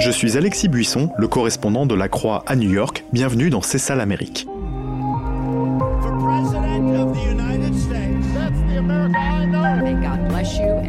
Je 0.00 0.10
suis 0.10 0.36
Alexis 0.36 0.68
Buisson, 0.68 1.10
le 1.16 1.28
correspondant 1.28 1.86
de 1.86 1.94
la 1.94 2.08
Croix 2.08 2.42
à 2.48 2.56
New 2.56 2.72
York. 2.72 3.04
Bienvenue 3.12 3.50
dans 3.50 3.62
C'est 3.62 3.78
ça 3.78 3.94
l'Amérique. 3.94 4.48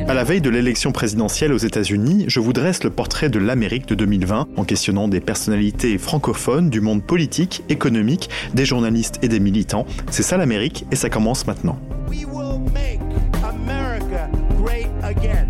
À 0.08 0.14
la 0.16 0.24
veille 0.24 0.42
de 0.42 0.50
l'élection 0.50 0.92
présidentielle 0.92 1.54
aux 1.54 1.58
États-Unis, 1.58 2.26
je 2.28 2.40
vous 2.40 2.54
dresse 2.54 2.84
le 2.84 2.90
portrait 2.90 3.30
de 3.30 3.38
l'Amérique 3.38 3.88
de 3.88 3.94
2020 3.94 4.48
en 4.55 4.64
questionnant 4.64 5.08
des 5.08 5.21
personnalités 5.21 6.00
francophones 6.00 6.71
du 6.71 6.82
monde 6.82 7.04
politique, 7.04 7.64
économique, 7.70 8.32
des 8.55 8.66
journalistes 8.66 9.20
et 9.21 9.28
des 9.28 9.40
militants. 9.40 9.86
C'est 10.10 10.24
ça 10.24 10.38
l'Amérique 10.38 10.86
et 10.92 10.96
ça 10.96 11.12
commence 11.12 11.46
maintenant. 11.46 11.78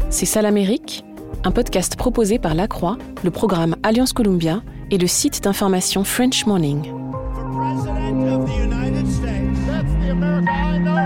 C'est 0.10 0.26
ça 0.26 0.42
l'Amérique? 0.42 1.06
Un 1.46 1.52
podcast 1.52 1.98
proposé 1.98 2.40
par 2.40 2.56
La 2.56 2.70
Croix, 2.70 2.98
le 3.22 3.30
programme 3.30 3.76
Alliance 3.84 4.14
Columbia 4.14 4.64
et 4.92 4.98
le 4.98 5.08
site 5.08 5.44
d'information 5.44 6.06
French 6.06 6.46
Morning. 6.46 6.84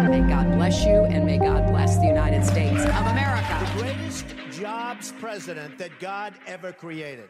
May 0.08 0.22
God 0.22 0.56
bless 0.56 0.86
you 0.86 1.06
and 1.10 1.26
may 1.26 1.38
God 1.38 1.72
bless 1.72 1.98
the 1.98 2.08
United 2.08 2.44
States 2.46 2.86
of 2.86 3.08
America. 3.08 3.58
The 3.60 3.82
greatest 3.82 4.26
jobs 4.52 5.12
president 5.20 5.78
that 5.80 5.90
God 6.00 6.34
ever 6.48 6.72
created. 6.72 7.30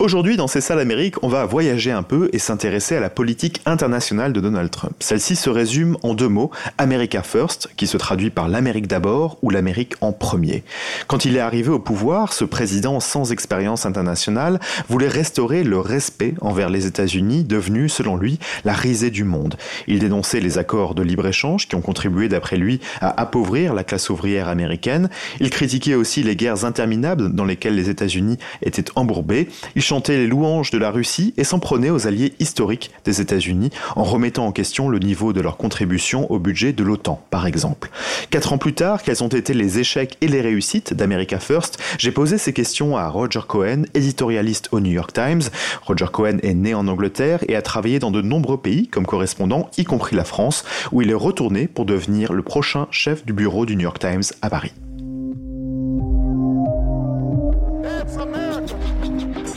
Aujourd'hui, 0.00 0.38
dans 0.38 0.46
ces 0.46 0.62
salles 0.62 0.80
Amérique, 0.80 1.22
on 1.22 1.28
va 1.28 1.44
voyager 1.44 1.90
un 1.90 2.02
peu 2.02 2.30
et 2.32 2.38
s'intéresser 2.38 2.96
à 2.96 3.00
la 3.00 3.10
politique 3.10 3.60
internationale 3.66 4.32
de 4.32 4.40
Donald 4.40 4.70
Trump. 4.70 4.94
Celle-ci 5.00 5.36
se 5.36 5.50
résume 5.50 5.98
en 6.02 6.14
deux 6.14 6.26
mots, 6.26 6.50
America 6.78 7.22
First, 7.22 7.68
qui 7.76 7.86
se 7.86 7.98
traduit 7.98 8.30
par 8.30 8.48
l'Amérique 8.48 8.86
d'abord 8.86 9.36
ou 9.42 9.50
l'Amérique 9.50 9.96
en 10.00 10.12
premier. 10.12 10.64
Quand 11.06 11.26
il 11.26 11.36
est 11.36 11.40
arrivé 11.40 11.68
au 11.68 11.80
pouvoir, 11.80 12.32
ce 12.32 12.46
président 12.46 12.98
sans 12.98 13.30
expérience 13.30 13.84
internationale 13.84 14.58
voulait 14.88 15.06
restaurer 15.06 15.64
le 15.64 15.78
respect 15.78 16.32
envers 16.40 16.70
les 16.70 16.86
États-Unis, 16.86 17.44
devenu, 17.44 17.90
selon 17.90 18.16
lui, 18.16 18.38
la 18.64 18.72
risée 18.72 19.10
du 19.10 19.24
monde. 19.24 19.56
Il 19.86 19.98
dénonçait 19.98 20.40
les 20.40 20.56
accords 20.56 20.94
de 20.94 21.02
libre-échange 21.02 21.68
qui 21.68 21.74
ont 21.74 21.82
contribué, 21.82 22.30
d'après 22.30 22.56
lui, 22.56 22.80
à 23.02 23.20
appauvrir 23.20 23.74
la 23.74 23.84
classe 23.84 24.08
ouvrière 24.08 24.48
américaine. 24.48 25.10
Il 25.40 25.50
critiquait 25.50 25.94
aussi 25.94 26.22
les 26.22 26.36
guerres 26.36 26.64
interminables 26.64 27.34
dans 27.34 27.44
lesquelles 27.44 27.74
les 27.74 27.90
États-Unis 27.90 28.38
étaient 28.62 28.90
embourbés. 28.94 29.50
Chantait 29.90 30.18
les 30.18 30.28
louanges 30.28 30.70
de 30.70 30.78
la 30.78 30.92
Russie 30.92 31.34
et 31.36 31.42
s'en 31.42 31.58
prenait 31.58 31.90
aux 31.90 32.06
alliés 32.06 32.34
historiques 32.38 32.92
des 33.04 33.20
États-Unis 33.20 33.70
en 33.96 34.04
remettant 34.04 34.46
en 34.46 34.52
question 34.52 34.88
le 34.88 35.00
niveau 35.00 35.32
de 35.32 35.40
leur 35.40 35.56
contribution 35.56 36.30
au 36.30 36.38
budget 36.38 36.72
de 36.72 36.84
l'OTAN, 36.84 37.20
par 37.30 37.44
exemple. 37.48 37.90
Quatre 38.30 38.52
ans 38.52 38.58
plus 38.58 38.72
tard, 38.72 39.02
quels 39.02 39.24
ont 39.24 39.28
été 39.28 39.52
les 39.52 39.80
échecs 39.80 40.16
et 40.20 40.28
les 40.28 40.42
réussites 40.42 40.94
d'America 40.94 41.40
First? 41.40 41.80
J'ai 41.98 42.12
posé 42.12 42.38
ces 42.38 42.52
questions 42.52 42.96
à 42.96 43.08
Roger 43.08 43.40
Cohen, 43.44 43.82
éditorialiste 43.94 44.68
au 44.70 44.78
New 44.78 44.92
York 44.92 45.12
Times. 45.12 45.42
Roger 45.82 46.06
Cohen 46.12 46.38
est 46.44 46.54
né 46.54 46.72
en 46.72 46.86
Angleterre 46.86 47.40
et 47.48 47.56
a 47.56 47.62
travaillé 47.62 47.98
dans 47.98 48.12
de 48.12 48.22
nombreux 48.22 48.58
pays 48.58 48.86
comme 48.86 49.06
correspondant, 49.06 49.72
y 49.76 49.82
compris 49.82 50.14
la 50.14 50.22
France, 50.22 50.64
où 50.92 51.02
il 51.02 51.10
est 51.10 51.14
retourné 51.14 51.66
pour 51.66 51.84
devenir 51.84 52.32
le 52.32 52.44
prochain 52.44 52.86
chef 52.92 53.26
du 53.26 53.32
bureau 53.32 53.66
du 53.66 53.74
New 53.74 53.82
York 53.82 53.98
Times 53.98 54.22
à 54.40 54.50
Paris. 54.50 54.70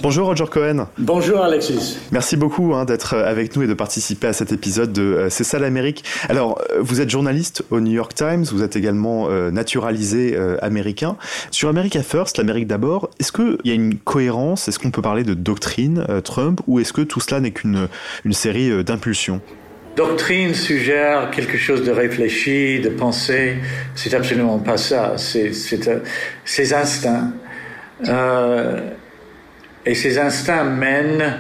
Bonjour 0.03 0.27
Roger 0.27 0.43
Cohen. 0.51 0.87
Bonjour 0.97 1.41
Alexis. 1.41 1.97
Merci 2.11 2.35
beaucoup 2.35 2.75
hein, 2.75 2.83
d'être 2.83 3.15
avec 3.15 3.55
nous 3.55 3.63
et 3.63 3.67
de 3.67 3.73
participer 3.73 4.27
à 4.27 4.33
cet 4.33 4.51
épisode 4.51 4.91
de 4.91 5.01
euh, 5.01 5.29
C'est 5.29 5.45
ça 5.45 5.59
l'Amérique. 5.59 6.03
Alors, 6.27 6.61
euh, 6.71 6.79
vous 6.81 6.99
êtes 6.99 7.09
journaliste 7.09 7.63
au 7.71 7.79
New 7.79 7.93
York 7.93 8.13
Times, 8.13 8.43
vous 8.51 8.63
êtes 8.63 8.75
également 8.75 9.29
euh, 9.29 9.49
naturalisé 9.49 10.37
américain. 10.61 11.15
Sur 11.51 11.69
America 11.69 12.03
First, 12.03 12.37
l'Amérique 12.37 12.67
d'abord, 12.67 13.11
est-ce 13.21 13.31
qu'il 13.31 13.57
y 13.63 13.71
a 13.71 13.75
une 13.75 13.97
cohérence? 13.97 14.67
Est-ce 14.67 14.77
qu'on 14.77 14.91
peut 14.91 15.01
parler 15.01 15.23
de 15.23 15.33
doctrine 15.33 16.05
Trump 16.25 16.59
ou 16.67 16.81
est-ce 16.81 16.91
que 16.91 17.01
tout 17.01 17.21
cela 17.21 17.39
n'est 17.39 17.51
qu'une 17.51 17.87
une 18.25 18.33
série 18.33 18.83
d'impulsions? 18.83 19.39
Doctrine 19.95 20.53
suggère 20.53 21.31
quelque 21.31 21.57
chose 21.57 21.81
de 21.85 21.91
réfléchi, 21.91 22.81
de 22.81 22.89
pensé. 22.89 23.55
C'est 23.95 24.13
absolument 24.13 24.59
pas 24.59 24.75
ça. 24.75 25.13
C'est 25.15 25.53
ses 25.53 26.73
instincts. 26.73 27.31
Et 29.85 29.95
ces 29.95 30.17
instincts 30.17 30.63
mènent 30.63 31.39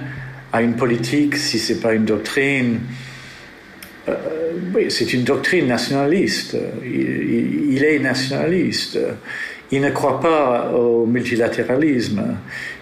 à 0.51 0.61
une 0.61 0.75
politique, 0.75 1.37
si 1.37 1.59
ce 1.59 1.73
n'est 1.73 1.79
pas 1.79 1.93
une 1.93 2.05
doctrine, 2.05 2.79
euh, 4.09 4.15
oui, 4.73 4.87
c'est 4.89 5.13
une 5.13 5.23
doctrine 5.23 5.67
nationaliste. 5.67 6.57
Il, 6.83 7.73
il, 7.73 7.83
est 7.83 7.99
nationaliste. 7.99 8.99
Il 9.71 9.81
ne 9.81 9.89
croit 9.89 10.19
pas 10.19 10.71
au 10.71 11.05
multilatéralisme. 11.05 12.35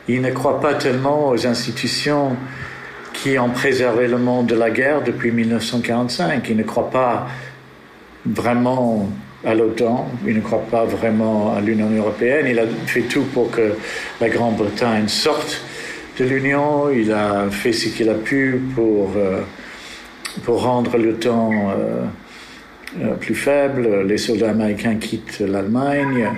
Il 0.07 0.21
ne 0.21 0.31
croit 0.31 0.59
pas 0.59 0.73
tellement 0.73 1.29
aux 1.29 1.47
institutions 1.47 2.35
qui 3.13 3.37
ont 3.37 3.49
préservé 3.49 4.07
le 4.07 4.17
monde 4.17 4.47
de 4.47 4.55
la 4.55 4.71
guerre 4.71 5.03
depuis 5.03 5.31
1945. 5.31 6.43
Il 6.49 6.57
ne 6.57 6.63
croit 6.63 6.89
pas 6.89 7.27
vraiment 8.25 9.09
à 9.45 9.55
l'OTAN, 9.55 10.07
il 10.25 10.35
ne 10.35 10.41
croit 10.41 10.65
pas 10.69 10.85
vraiment 10.85 11.55
à 11.55 11.61
l'Union 11.61 11.89
européenne. 11.89 12.45
Il 12.47 12.59
a 12.59 12.65
fait 12.85 13.01
tout 13.01 13.23
pour 13.33 13.49
que 13.49 13.73
la 14.19 14.29
Grande-Bretagne 14.29 15.07
sorte 15.07 15.61
de 16.19 16.25
l'Union. 16.25 16.89
Il 16.91 17.11
a 17.11 17.49
fait 17.49 17.73
ce 17.73 17.89
qu'il 17.89 18.09
a 18.09 18.13
pu 18.13 18.61
pour, 18.75 19.11
euh, 19.15 19.41
pour 20.43 20.63
rendre 20.63 20.95
l'OTAN 20.97 21.51
euh, 21.53 22.05
euh, 23.01 23.15
plus 23.15 23.33
faible. 23.33 24.03
Les 24.03 24.17
soldats 24.17 24.51
américains 24.51 24.95
quittent 24.95 25.39
l'Allemagne. 25.39 26.29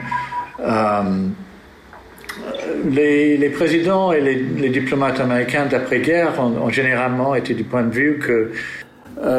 Les, 2.89 3.49
présidents 3.49 4.11
et 4.11 4.21
les, 4.21 4.69
diplomates 4.69 5.19
américains 5.19 5.65
d'après-guerre 5.65 6.39
ont, 6.39 6.69
généralement 6.69 7.35
été 7.35 7.53
du 7.53 7.63
point 7.63 7.83
de 7.83 7.93
vue 7.93 8.17
que 8.17 8.51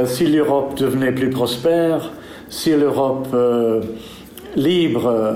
si 0.06 0.26
l'Europe 0.26 0.78
devenait 0.78 1.12
plus 1.12 1.30
prospère, 1.30 2.12
si 2.54 2.70
l'Europe 2.70 3.26
euh, 3.34 3.80
libre 4.54 5.06
euh, 5.06 5.34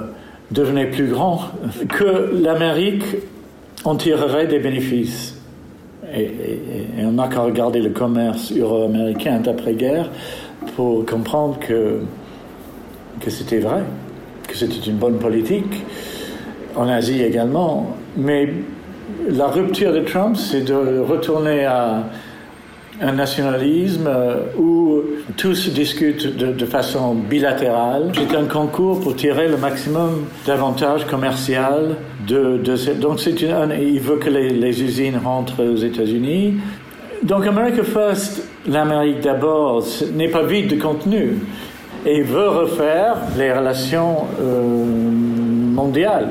devenait 0.52 0.86
plus 0.86 1.08
grande, 1.08 1.40
que 1.88 2.30
l'Amérique 2.40 3.02
en 3.84 3.96
tirerait 3.96 4.46
des 4.46 4.60
bénéfices. 4.60 5.34
Et, 6.14 6.30
on 7.02 7.12
n'a 7.12 7.26
qu'à 7.26 7.40
regarder 7.40 7.80
le 7.80 7.90
commerce 7.90 8.52
euro-américain 8.52 9.40
d'après-guerre 9.40 10.10
pour 10.76 11.04
comprendre 11.04 11.58
que, 11.58 12.00
que 13.20 13.30
c'était 13.30 13.58
vrai, 13.58 13.82
que 14.46 14.56
c'était 14.56 14.88
une 14.88 14.96
bonne 14.96 15.18
politique, 15.18 15.84
en 16.76 16.88
Asie 16.88 17.22
également. 17.22 17.96
Mais 18.16 18.48
la 19.28 19.48
rupture 19.48 19.92
de 19.92 20.00
Trump, 20.00 20.36
c'est 20.36 20.62
de 20.62 21.00
retourner 21.00 21.64
à 21.64 22.04
un 23.00 23.12
nationalisme 23.12 24.06
euh, 24.08 24.42
où 24.58 25.02
tout 25.36 25.54
se 25.54 25.70
discute 25.70 26.36
de, 26.36 26.66
façon 26.66 27.14
bilatérale. 27.14 28.12
C'est 28.14 28.36
un 28.36 28.44
concours 28.44 29.00
pour 29.00 29.14
tirer 29.16 29.48
le 29.48 29.56
maximum 29.56 30.24
d'avantages 30.46 31.06
commerciaux 31.06 31.94
de, 32.26 32.58
de 32.58 32.94
donc 32.94 33.20
c'est 33.20 33.40
il 33.40 34.00
veut 34.00 34.16
que 34.16 34.28
les, 34.28 34.50
les, 34.50 34.82
usines 34.82 35.18
rentrent 35.22 35.64
aux 35.64 35.76
États-Unis. 35.76 36.54
Donc 37.22 37.46
America 37.46 37.82
First, 37.82 38.42
l'Amérique 38.66 39.20
d'abord, 39.20 39.84
n'est 40.14 40.28
pas 40.28 40.42
vide 40.42 40.68
de 40.68 40.80
contenu 40.80 41.38
et 42.04 42.22
veut 42.22 42.48
refaire 42.48 43.16
les 43.36 43.52
relations 43.52 44.26
euh, 44.40 44.74
mondiales. 45.74 46.28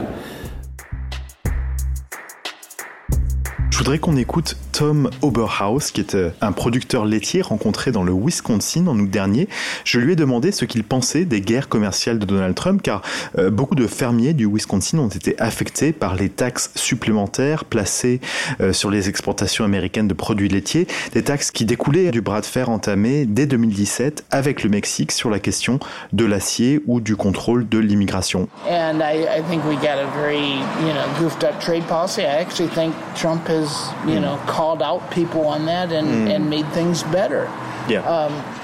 Je 3.71 3.77
voudrais 3.77 3.99
qu'on 3.99 4.17
écoute 4.17 4.55
Tom 4.77 5.09
Oberhaus, 5.23 5.91
qui 5.91 6.01
est 6.01 6.13
euh, 6.13 6.29
un 6.39 6.51
producteur 6.51 7.03
laitier 7.03 7.41
rencontré 7.41 7.91
dans 7.91 8.03
le 8.03 8.13
Wisconsin 8.13 8.85
en 8.85 8.99
août 8.99 9.09
dernier. 9.09 9.49
Je 9.83 9.97
lui 9.97 10.13
ai 10.13 10.15
demandé 10.15 10.51
ce 10.51 10.65
qu'il 10.65 10.83
pensait 10.83 11.25
des 11.25 11.41
guerres 11.41 11.67
commerciales 11.67 12.19
de 12.19 12.25
Donald 12.25 12.53
Trump, 12.53 12.83
car 12.83 13.01
euh, 13.39 13.49
beaucoup 13.49 13.73
de 13.73 13.87
fermiers 13.87 14.35
du 14.35 14.45
Wisconsin 14.45 14.99
ont 14.99 15.07
été 15.07 15.33
affectés 15.41 15.93
par 15.93 16.13
les 16.13 16.29
taxes 16.29 16.69
supplémentaires 16.75 17.65
placées 17.65 18.21
euh, 18.61 18.71
sur 18.71 18.91
les 18.91 19.09
exportations 19.09 19.65
américaines 19.65 20.07
de 20.07 20.13
produits 20.13 20.47
laitiers, 20.47 20.85
des 21.13 21.23
taxes 21.23 21.49
qui 21.49 21.65
découlaient 21.65 22.11
du 22.11 22.21
bras 22.21 22.41
de 22.41 22.45
fer 22.45 22.69
entamé 22.69 23.25
dès 23.25 23.47
2017 23.47 24.25
avec 24.29 24.61
le 24.61 24.69
Mexique 24.69 25.11
sur 25.11 25.31
la 25.31 25.39
question 25.39 25.79
de 26.13 26.23
l'acier 26.23 26.81
ou 26.85 27.01
du 27.01 27.15
contrôle 27.15 27.67
de 27.67 27.79
l'immigration. 27.79 28.47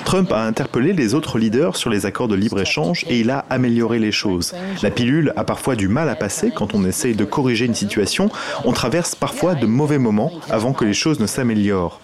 Trump 0.05 0.31
a 0.31 0.43
interpellé 0.43 0.93
les 0.93 1.13
autres 1.13 1.37
leaders 1.37 1.77
sur 1.77 1.89
les 1.89 2.05
accords 2.05 2.27
de 2.27 2.35
libre-échange 2.35 3.05
et 3.07 3.19
il 3.19 3.29
a 3.29 3.45
amélioré 3.49 3.99
les 3.99 4.11
choses. 4.11 4.53
La 4.81 4.91
pilule 4.91 5.33
a 5.35 5.43
parfois 5.43 5.75
du 5.75 5.87
mal 5.87 6.09
à 6.09 6.15
passer 6.15 6.51
quand 6.51 6.73
on 6.73 6.83
essaye 6.85 7.15
de 7.15 7.25
corriger 7.25 7.65
une 7.65 7.73
situation. 7.73 8.29
On 8.65 8.73
traverse 8.73 9.15
parfois 9.15 9.55
de 9.55 9.65
mauvais 9.65 9.97
moments 9.97 10.31
avant 10.49 10.73
que 10.73 10.83
les 10.85 10.93
choses 10.93 11.19
ne 11.19 11.27
s'améliorent. 11.27 11.99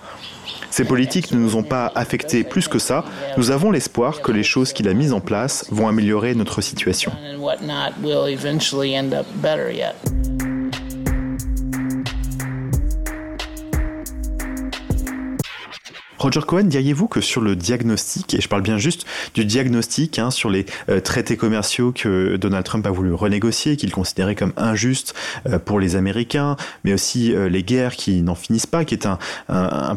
Ces 0.69 0.85
politiques 0.85 1.31
ne 1.31 1.39
nous 1.39 1.55
ont 1.55 1.63
pas 1.63 1.91
affectés 1.95 2.43
plus 2.43 2.67
que 2.67 2.79
ça. 2.79 3.03
Nous 3.37 3.51
avons 3.51 3.71
l'espoir 3.71 4.21
que 4.21 4.31
les 4.31 4.43
choses 4.43 4.71
qu'il 4.71 4.87
a 4.87 4.93
mises 4.93 5.13
en 5.13 5.19
place 5.19 5.65
vont 5.71 5.87
améliorer 5.87 6.35
notre 6.35 6.61
situation. 6.61 7.11
Roger 16.19 16.41
Cohen, 16.45 16.65
diriez-vous 16.65 17.07
que 17.07 17.21
sur 17.21 17.39
le 17.39 17.55
diagnostic, 17.55 18.33
et 18.33 18.41
je 18.41 18.49
parle 18.49 18.61
bien 18.61 18.77
juste 18.77 19.05
du 19.33 19.45
diagnostic 19.45 20.19
hein, 20.19 20.31
sur 20.31 20.49
les 20.49 20.65
euh, 20.89 20.99
traités 20.99 21.37
commerciaux 21.37 21.93
que 21.93 22.35
Donald 22.35 22.65
Trump 22.65 22.85
a 22.85 22.91
voulu 22.91 23.13
renégocier, 23.13 23.77
qu'il 23.77 23.93
considérait 23.93 24.35
comme 24.35 24.51
injustes 24.57 25.15
euh, 25.47 25.59
pour 25.59 25.79
les 25.79 25.95
Américains, 25.95 26.57
mais 26.83 26.93
aussi 26.93 27.33
euh, 27.33 27.47
les 27.47 27.63
guerres 27.63 27.95
qui 27.95 28.21
n'en 28.21 28.35
finissent 28.35 28.67
pas, 28.67 28.83
qui 28.83 28.95
est 28.95 29.07
un, 29.07 29.17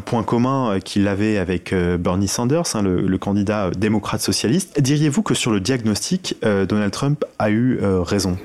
point 0.05 0.23
commun 0.23 0.79
qu'il 0.79 1.07
avait 1.07 1.37
avec 1.37 1.73
Bernie 1.73 2.27
Sanders, 2.27 2.75
hein, 2.75 2.81
le, 2.81 3.17
candidat 3.17 3.71
démocrate 3.71 4.21
socialiste. 4.21 4.79
Diriez-vous 4.79 5.23
que 5.23 5.33
sur 5.33 5.51
le 5.51 5.59
diagnostic, 5.59 6.35
Donald 6.41 6.91
Trump 6.91 7.25
a 7.39 7.49
eu 7.49 7.79
raison? 7.81 8.37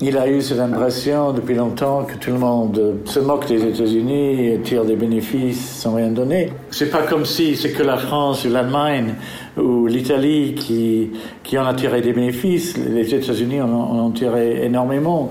Il 0.00 0.16
a 0.16 0.28
eu 0.28 0.40
cette 0.40 0.60
impression 0.60 1.32
depuis 1.32 1.54
longtemps 1.54 2.04
que 2.04 2.14
tout 2.16 2.30
le 2.30 2.38
monde 2.38 2.98
se 3.04 3.18
moque 3.18 3.48
des 3.48 3.64
États-Unis 3.64 4.46
et 4.46 4.60
tire 4.60 4.84
des 4.84 4.94
bénéfices 4.94 5.80
sans 5.80 5.94
rien 5.94 6.10
donner. 6.10 6.52
C'est 6.70 6.90
pas 6.90 7.02
comme 7.02 7.24
si 7.24 7.56
c'est 7.56 7.72
que 7.72 7.82
la 7.82 7.96
France 7.96 8.44
ou 8.44 8.50
l'Allemagne 8.50 9.14
ou 9.56 9.88
l'Italie 9.88 10.54
qui, 10.54 11.10
qui 11.42 11.58
en 11.58 11.66
a 11.66 11.74
tiré 11.74 12.00
des 12.00 12.12
bénéfices. 12.12 12.76
Les 12.76 13.12
États-Unis 13.12 13.60
en, 13.60 13.70
ont 13.70 14.10
tiré 14.12 14.64
énormément. 14.64 15.30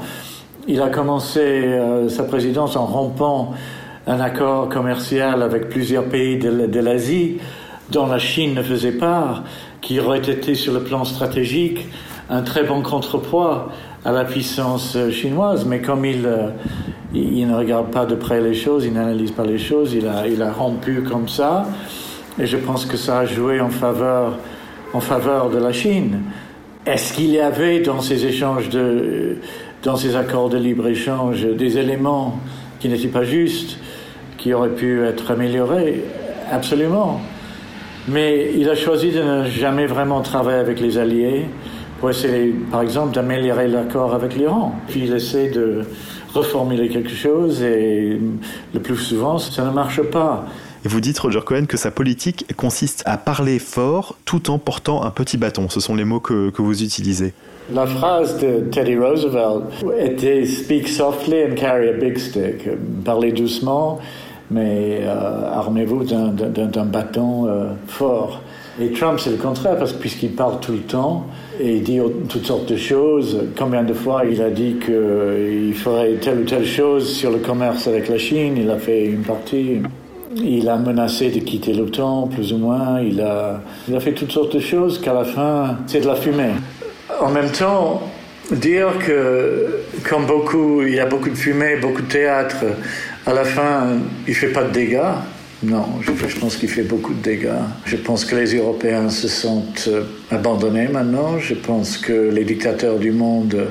Il 0.68 0.82
a 0.82 0.90
commencé 0.90 1.40
euh, 1.40 2.10
sa 2.10 2.24
présidence 2.24 2.76
en 2.76 2.86
rompant 2.86 3.54
un 4.06 4.20
accord 4.20 4.68
commercial 4.68 5.44
avec 5.44 5.70
plusieurs 5.70 6.06
pays 6.06 6.38
de, 6.40 6.66
de 6.66 6.80
l'Asie 6.82 7.38
dont 7.90 8.06
la 8.06 8.20
Chine 8.20 8.54
ne 8.56 8.62
faisait 8.62 8.92
part, 8.92 9.44
qui 9.80 10.02
aurait 10.02 10.20
été 10.20 10.56
sur 10.56 10.74
le 10.74 10.82
plan 10.82 11.06
stratégique 11.06 11.88
un 12.30 12.42
très 12.42 12.64
bon 12.64 12.82
contrepoids 12.82 13.70
à 14.06 14.12
la 14.12 14.26
puissance 14.26 14.98
chinoise, 15.12 15.66
mais 15.66 15.82
comme 15.82 16.06
il, 16.06 16.26
euh, 16.26 16.50
il, 17.14 17.48
ne 17.48 17.56
regarde 17.56 17.92
pas 17.92 18.06
de 18.06 18.16
près 18.16 18.42
les 18.42 18.54
choses, 18.54 18.86
il 18.86 18.94
n'analyse 18.94 19.32
pas 19.32 19.46
les 19.46 19.58
choses, 19.58 19.94
il 19.94 20.08
a, 20.08 20.28
il 20.28 20.42
a 20.42 20.52
rompu 20.52 21.02
comme 21.02 21.28
ça, 21.28 21.66
et 22.40 22.46
je 22.46 22.58
pense 22.58 22.86
que 22.86 22.98
ça 22.98 23.20
a 23.20 23.26
joué 23.26 23.60
en 23.60 23.70
faveur, 23.70 24.38
en 24.94 25.00
faveur 25.00 25.50
de 25.50 25.58
la 25.58 25.74
Chine. 25.74 26.22
Est-ce 26.86 27.14
qu'il 27.14 27.32
y 27.32 27.40
avait 27.40 27.80
dans 27.80 28.02
ces 28.02 28.26
échanges 28.26 28.70
de, 28.70 29.38
dans 29.84 29.96
ces 29.96 30.16
accords 30.16 30.50
de 30.50 30.58
libre-échange 30.58 31.46
des 31.46 31.78
éléments 31.78 32.40
qui 32.80 32.88
n'étaient 32.90 33.08
pas 33.08 33.24
justes, 33.24 33.78
qui 34.38 34.54
auraient 34.54 34.76
pu 34.76 35.04
être 35.04 35.32
améliorés? 35.32 36.04
Absolument. 36.52 37.20
Mais 38.08 38.52
il 38.56 38.70
a 38.70 38.76
choisi 38.76 39.12
de 39.12 39.22
ne 39.22 39.50
jamais 39.50 39.86
vraiment 39.86 40.22
travailler 40.22 40.60
avec 40.60 40.80
les 40.80 40.98
alliés 40.98 41.48
pour 42.00 42.10
essayer, 42.10 42.54
par 42.72 42.82
exemple, 42.82 43.14
d'améliorer 43.14 43.68
l'accord 43.68 44.14
avec 44.14 44.36
l'Iran. 44.36 44.74
Puis 44.88 45.06
il 45.06 45.14
essaie 45.14 45.50
de 45.50 45.82
reformuler 46.34 46.90
quelque 46.90 47.14
chose 47.14 47.62
et 47.64 48.20
le 48.74 48.80
plus 48.80 48.98
souvent, 48.98 49.38
ça 49.38 49.64
ne 49.66 49.72
marche 49.72 50.02
pas. 50.04 50.46
Et 50.86 50.90
vous 50.90 51.02
dites, 51.02 51.18
Roger 51.20 51.42
Cohen, 51.44 51.66
que 51.66 51.78
sa 51.78 51.92
politique 51.92 52.46
consiste 52.56 53.04
à 53.06 53.18
parler 53.18 53.60
fort 53.60 54.18
tout 54.26 54.52
en 54.52 54.60
portant 54.60 55.04
un 55.04 55.10
petit 55.10 55.38
bâton. 55.38 55.70
Ce 55.70 55.80
sont 55.80 55.96
les 55.96 56.06
mots 56.06 56.20
que, 56.20 56.50
que 56.50 56.62
vous 56.62 56.84
utilisez. 56.84 57.34
La 57.74 57.86
phrase 57.86 58.40
de 58.40 58.62
Teddy 58.72 58.96
Roosevelt 58.98 59.64
était 60.00 60.46
Speak 60.46 60.88
softly 60.88 61.44
and 61.44 61.56
carry 61.56 61.90
a 61.90 61.94
big 61.94 62.18
stick. 62.18 62.70
Parlez 63.04 63.34
doucement, 63.34 64.00
mais 64.50 65.00
euh, 65.02 65.52
armez-vous 65.52 66.06
d'un 66.06 66.86
bâton 66.86 67.48
euh, 67.48 67.74
fort. 67.88 68.42
Et 68.80 68.92
Trump, 68.92 69.20
c'est 69.20 69.32
le 69.32 69.38
contraire, 69.38 69.78
parce 69.78 69.94
puisqu'il 69.94 70.34
parle 70.34 70.60
tout 70.60 70.74
le 70.74 70.80
temps 70.80 71.26
et 71.60 71.78
il 71.78 71.84
dit 71.84 72.00
toutes 72.30 72.46
sortes 72.46 72.70
de 72.70 72.78
choses, 72.78 73.40
combien 73.58 73.84
de 73.84 73.94
fois 73.94 74.24
il 74.26 74.42
a 74.42 74.52
dit 74.52 74.76
qu'il 74.84 75.74
ferait 75.74 76.14
telle 76.22 76.40
ou 76.40 76.44
telle 76.44 76.66
chose 76.66 77.12
sur 77.12 77.32
le 77.32 77.40
commerce 77.40 77.88
avec 77.88 78.08
la 78.08 78.20
Chine, 78.20 78.56
il 78.58 78.70
a 78.70 78.78
fait 78.78 79.06
une 79.06 79.24
partie. 79.24 79.82
Il 80.36 80.70
a 80.70 80.78
menacé 80.78 81.30
de 81.30 81.40
quitter 81.40 81.74
l'OTAN, 81.74 82.28
plus 82.28 82.54
ou 82.54 82.58
moins. 82.58 83.02
Il 83.02 83.22
a, 83.22 83.62
il 83.88 83.96
a 83.96 84.00
fait 84.00 84.12
toutes 84.12 84.32
sortes 84.32 84.54
de 84.54 84.60
choses 84.60 85.00
qu'à 85.00 85.14
la 85.14 85.24
fin, 85.24 85.78
c'est 85.88 86.02
de 86.02 86.06
la 86.06 86.16
fumée. 86.16 86.52
En 87.20 87.30
même 87.30 87.50
temps, 87.50 88.04
dire 88.52 88.90
que, 89.00 89.80
comme 90.08 90.26
beaucoup, 90.26 90.84
il 90.84 90.94
y 90.94 91.00
a 91.00 91.06
beaucoup 91.06 91.30
de 91.30 91.36
fumée, 91.36 91.78
beaucoup 91.78 92.02
de 92.02 92.08
théâtre, 92.08 92.58
à 93.26 93.34
la 93.34 93.46
fin, 93.46 93.98
il 94.28 94.36
fait 94.36 94.52
pas 94.52 94.64
de 94.64 94.72
dégâts, 94.72 95.16
non, 95.64 95.86
je, 96.02 96.40
pense 96.40 96.56
qu'il 96.56 96.70
fait 96.70 96.84
beaucoup 96.84 97.16
de 97.16 97.22
dégâts. 97.22 97.50
Je 97.86 97.96
pense 97.96 98.26
que 98.26 98.36
les 98.36 98.56
Européens 98.56 99.10
se 99.10 99.28
sentent 99.28 99.88
euh, 99.88 100.04
abandonnés 100.30 100.88
maintenant. 100.88 101.40
Je 101.40 101.56
pense 101.56 101.98
que 101.98 102.30
les 102.30 102.44
dictateurs 102.44 103.00
du 103.00 103.10
monde 103.10 103.68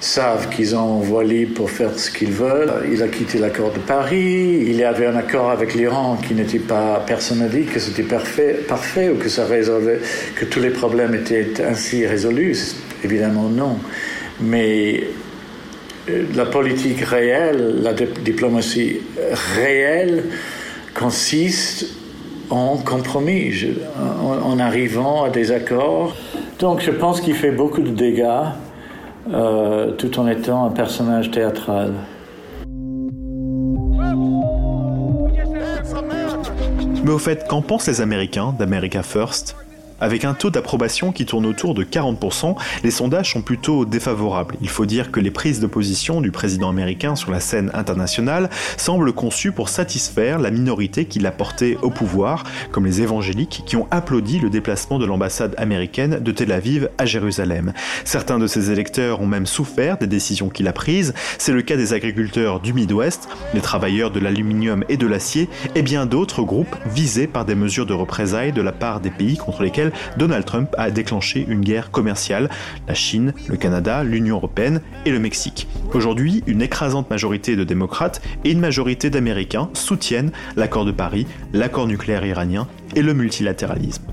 savent 0.00 0.50
qu'ils 0.50 0.76
ont 0.76 0.98
voie 0.98 1.24
libre 1.24 1.54
pour 1.54 1.70
faire 1.70 1.98
ce 1.98 2.10
qu'ils 2.10 2.32
veulent. 2.32 2.70
Il 2.92 3.02
a 3.02 3.08
quitté 3.08 3.38
l'accord 3.38 3.72
de 3.72 3.78
Paris. 3.78 4.66
Il 4.66 4.74
y 4.74 4.84
avait 4.84 5.06
un 5.06 5.16
accord 5.16 5.50
avec 5.50 5.74
l'Iran 5.74 6.18
qui 6.22 6.34
n'était 6.34 6.58
pas. 6.58 7.02
Personne 7.06 7.38
n'a 7.38 7.48
dit 7.48 7.64
que 7.64 7.80
c'était 7.80 8.02
parfait, 8.02 8.60
parfait 8.68 9.08
ou 9.08 9.14
que 9.14 9.30
ça 9.30 9.46
résolvait, 9.46 10.00
que 10.36 10.44
tous 10.44 10.60
les 10.60 10.70
problèmes 10.70 11.14
étaient 11.14 11.62
ainsi 11.66 12.06
résolus. 12.06 12.76
Évidemment, 13.02 13.48
non. 13.48 13.78
Mais 14.42 15.04
euh, 16.10 16.24
la 16.34 16.44
politique 16.44 17.00
réelle, 17.00 17.80
la 17.80 17.94
diplomatie 17.94 18.98
réelle, 19.56 20.24
consiste 20.94 21.86
en 22.50 22.76
compromis, 22.76 23.52
en, 24.44 24.58
arrivant 24.58 25.24
à 25.24 25.30
des 25.30 25.52
accords. 25.52 26.16
Donc 26.58 26.80
je 26.80 26.90
pense 26.90 27.20
qu'il 27.20 27.34
fait 27.34 27.52
beaucoup 27.52 27.80
de 27.80 27.90
dégâts 27.90 28.48
euh, 29.32 29.92
tout 29.92 30.18
en 30.18 30.26
étant 30.26 30.66
un 30.66 30.70
personnage 30.70 31.30
théâtral. 31.30 31.92
Mais 37.04 37.10
au 37.10 37.18
fait, 37.18 37.46
qu'en 37.48 37.62
pensent 37.62 37.86
les 37.86 38.00
Américains 38.00 38.54
d'America 38.58 39.02
First? 39.02 39.56
Avec 40.00 40.24
un 40.24 40.34
taux 40.34 40.50
d'approbation 40.50 41.12
qui 41.12 41.26
tourne 41.26 41.46
autour 41.46 41.74
de 41.74 41.84
40%, 41.84 42.56
les 42.82 42.90
sondages 42.90 43.32
sont 43.32 43.42
plutôt 43.42 43.84
défavorables. 43.84 44.56
Il 44.60 44.68
faut 44.68 44.86
dire 44.86 45.10
que 45.10 45.20
les 45.20 45.30
prises 45.30 45.60
de 45.60 45.66
position 45.66 46.20
du 46.20 46.30
président 46.30 46.68
américain 46.68 47.16
sur 47.16 47.30
la 47.30 47.40
scène 47.40 47.70
internationale 47.74 48.50
semblent 48.76 49.12
conçues 49.12 49.52
pour 49.52 49.68
satisfaire 49.68 50.38
la 50.38 50.50
minorité 50.50 51.04
qui 51.04 51.18
l'a 51.18 51.30
porté 51.30 51.78
au 51.82 51.90
pouvoir, 51.90 52.44
comme 52.72 52.86
les 52.86 53.02
évangéliques 53.02 53.62
qui 53.66 53.76
ont 53.76 53.86
applaudi 53.90 54.38
le 54.38 54.50
déplacement 54.50 54.98
de 54.98 55.06
l'ambassade 55.06 55.54
américaine 55.58 56.18
de 56.20 56.32
Tel 56.32 56.52
Aviv 56.52 56.88
à 56.98 57.06
Jérusalem. 57.06 57.72
Certains 58.04 58.38
de 58.38 58.46
ses 58.46 58.70
électeurs 58.70 59.20
ont 59.20 59.26
même 59.26 59.46
souffert 59.46 59.98
des 59.98 60.06
décisions 60.06 60.48
qu'il 60.48 60.68
a 60.68 60.72
prises. 60.72 61.14
C'est 61.38 61.52
le 61.52 61.62
cas 61.62 61.76
des 61.76 61.92
agriculteurs 61.92 62.60
du 62.60 62.72
Midwest, 62.72 63.28
les 63.54 63.60
travailleurs 63.60 64.10
de 64.10 64.20
l'aluminium 64.20 64.84
et 64.88 64.96
de 64.96 65.06
l'acier, 65.06 65.48
et 65.74 65.82
bien 65.82 66.06
d'autres 66.06 66.42
groupes 66.42 66.76
visés 66.86 67.26
par 67.26 67.44
des 67.44 67.54
mesures 67.54 67.86
de 67.86 67.94
représailles 67.94 68.52
de 68.52 68.62
la 68.62 68.72
part 68.72 69.00
des 69.00 69.10
pays 69.10 69.36
contre 69.36 69.62
lesquels 69.62 69.89
Donald 70.16 70.44
Trump 70.44 70.74
a 70.78 70.90
déclenché 70.90 71.44
une 71.48 71.60
guerre 71.60 71.90
commerciale, 71.90 72.48
la 72.88 72.94
Chine, 72.94 73.32
le 73.48 73.56
Canada, 73.56 74.02
l'Union 74.04 74.36
européenne 74.36 74.80
et 75.04 75.10
le 75.10 75.18
Mexique. 75.18 75.66
Aujourd'hui, 75.94 76.42
une 76.46 76.62
écrasante 76.62 77.10
majorité 77.10 77.56
de 77.56 77.64
démocrates 77.64 78.22
et 78.44 78.50
une 78.50 78.60
majorité 78.60 79.10
d'Américains 79.10 79.70
soutiennent 79.74 80.32
l'accord 80.56 80.84
de 80.84 80.92
Paris, 80.92 81.26
l'accord 81.52 81.86
nucléaire 81.86 82.24
iranien 82.24 82.66
et 82.94 83.02
le 83.02 83.14
multilatéralisme. 83.14 84.04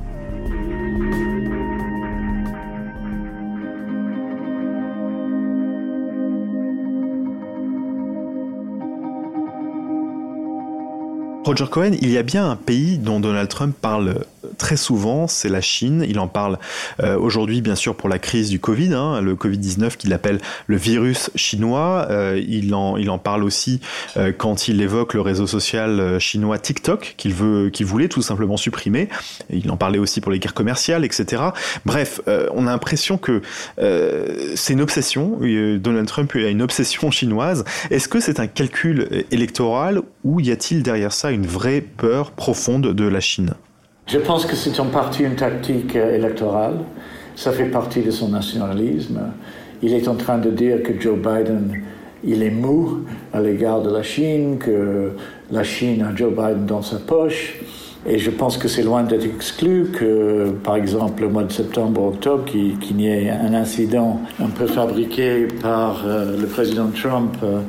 Roger 11.47 11.67
Cohen, 11.71 11.91
il 12.01 12.09
y 12.09 12.17
a 12.17 12.23
bien 12.23 12.49
un 12.51 12.57
pays 12.57 12.97
dont 12.97 13.21
Donald 13.21 13.47
Trump 13.47 13.73
parle 13.81 14.25
très 14.57 14.77
souvent, 14.77 15.27
c'est 15.27 15.49
la 15.49 15.61
Chine. 15.61 16.05
Il 16.07 16.19
en 16.19 16.27
parle 16.27 16.57
euh, 17.01 17.17
aujourd'hui, 17.17 17.61
bien 17.61 17.75
sûr, 17.75 17.95
pour 17.95 18.09
la 18.09 18.19
crise 18.19 18.49
du 18.49 18.59
Covid, 18.59 18.93
hein, 18.93 19.21
le 19.21 19.35
Covid-19 19.35 19.97
qu'il 19.97 20.13
appelle 20.13 20.39
le 20.67 20.77
virus 20.77 21.29
chinois. 21.35 22.07
Euh, 22.09 22.41
il, 22.47 22.73
en, 22.73 22.97
il 22.97 23.09
en 23.09 23.17
parle 23.17 23.43
aussi 23.43 23.79
euh, 24.17 24.31
quand 24.35 24.67
il 24.67 24.81
évoque 24.81 25.13
le 25.13 25.21
réseau 25.21 25.47
social 25.47 26.19
chinois 26.19 26.57
TikTok, 26.57 27.15
qu'il 27.17 27.33
qu'il 27.71 27.85
voulait 27.85 28.07
tout 28.07 28.21
simplement 28.21 28.57
supprimer. 28.57 29.09
Il 29.49 29.69
en 29.69 29.77
parlait 29.77 29.99
aussi 29.99 30.21
pour 30.21 30.31
les 30.31 30.39
guerres 30.39 30.53
commerciales, 30.53 31.05
etc. 31.05 31.43
Bref, 31.85 32.21
on 32.27 32.67
a 32.67 32.71
l'impression 32.71 33.17
que 33.17 33.41
c'est 34.55 34.73
une 34.73 34.81
obsession. 34.81 35.39
Donald 35.77 36.07
Trump 36.07 36.31
a 36.35 36.49
une 36.49 36.61
obsession 36.61 37.11
chinoise. 37.11 37.63
Est-ce 37.91 38.07
que 38.07 38.19
c'est 38.19 38.39
un 38.39 38.47
calcul 38.47 39.25
électoral 39.31 40.01
ou 40.23 40.39
y 40.39 40.51
a-t-il 40.51 40.83
derrière 40.83 41.13
ça 41.13 41.31
une 41.31 41.45
vraie 41.45 41.81
peur 41.81 42.31
profonde 42.31 42.93
de 42.93 43.07
la 43.07 43.19
Chine? 43.19 43.53
Je 44.07 44.19
pense 44.19 44.45
que 44.45 44.55
c'est 44.55 44.79
en 44.79 44.85
partie 44.85 45.23
une 45.23 45.35
tactique 45.35 45.95
euh, 45.95 46.15
électorale. 46.15 46.79
Ça 47.35 47.51
fait 47.51 47.65
partie 47.65 48.01
de 48.01 48.11
son 48.11 48.29
nationalisme. 48.29 49.19
Il 49.83 49.93
est 49.93 50.07
en 50.07 50.15
train 50.15 50.37
de 50.37 50.49
dire 50.49 50.81
que 50.81 50.99
Joe 50.99 51.17
Biden 51.17 51.81
il 52.23 52.41
est 52.41 52.51
mou 52.51 53.01
à 53.33 53.41
l'égard 53.41 53.81
de 53.81 53.91
la 53.91 54.03
Chine, 54.03 54.57
que 54.57 55.11
la 55.51 55.63
Chine 55.63 56.01
a 56.01 56.15
Joe 56.15 56.31
Biden 56.31 56.65
dans 56.65 56.81
sa 56.81 56.97
poche. 56.97 57.59
Et 58.05 58.19
je 58.19 58.31
pense 58.31 58.57
que 58.57 58.67
c'est 58.67 58.83
loin 58.83 59.03
d'être 59.03 59.25
exclu 59.25 59.87
que, 59.91 60.51
par 60.63 60.77
exemple, 60.77 61.23
le 61.23 61.29
mois 61.29 61.43
de 61.43 61.51
septembre, 61.51 62.03
octobre, 62.03 62.45
qu'il 62.45 62.95
n'y 62.95 63.07
ait 63.07 63.29
un 63.29 63.53
incident 63.53 64.21
un 64.41 64.47
peu 64.47 64.65
fabriqué 64.65 65.47
par 65.61 66.03
euh, 66.05 66.37
le 66.39 66.47
président 66.47 66.87
Trump 66.87 67.35
euh, 67.43 67.59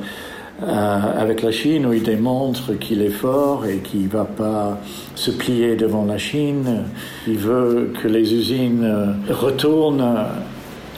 euh, 0.63 0.67
avec 0.67 1.43
la 1.43 1.51
Chine, 1.51 1.87
où 1.87 1.93
il 1.93 2.03
démontre 2.03 2.75
qu'il 2.79 3.03
est 3.03 3.11
fort 3.11 3.67
et 3.67 3.79
qu'il 3.79 4.05
ne 4.05 4.09
va 4.09 4.25
pas 4.25 4.81
se 5.15 5.31
plier 5.31 5.77
devant 5.77 6.05
la 6.05 6.19
Chine. 6.19 6.85
Il 7.27 7.39
veut 7.39 7.93
que 8.03 8.09
les 8.09 8.35
usines 8.35 9.17
retournent 9.29 10.17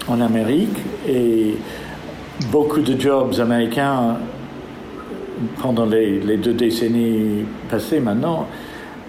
en 0.08 0.20
Amérique 0.20 0.78
et 1.08 1.54
beaucoup 2.50 2.80
de 2.80 2.98
jobs 2.98 3.38
américains 3.38 4.16
pendant 5.60 5.86
les, 5.86 6.36
deux 6.36 6.52
décennies 6.52 7.44
passées 7.70 8.00
maintenant 8.00 8.46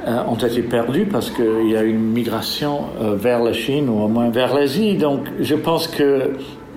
euh, 0.07 0.23
ont 0.27 0.35
été 0.35 0.61
perdus 0.61 1.05
parce 1.05 1.29
qu'il 1.29 1.69
y 1.69 1.77
a 1.77 1.83
une 1.83 1.99
migration 1.99 2.85
euh, 3.01 3.15
vers 3.15 3.43
la 3.43 3.53
Chine 3.53 3.89
ou 3.89 4.01
au 4.01 4.07
moins 4.07 4.29
vers 4.29 4.53
l'Asie. 4.53 4.95
Donc 4.95 5.27
je 5.39 5.55
pense 5.55 5.87